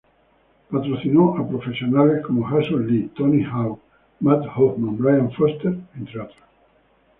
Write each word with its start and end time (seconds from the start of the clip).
Patrocinó 0.71 1.37
a 1.37 1.47
profesionales 1.47 2.23
como 2.25 2.43
Jason 2.43 2.87
Lee, 2.87 3.11
Tony 3.15 3.43
Hawk, 3.43 3.79
Matt 4.21 4.43
Hoffman, 4.55 4.97
Brian 4.97 5.29
Foster 5.31 5.77
entre 5.93 6.21
otros. 6.21 6.39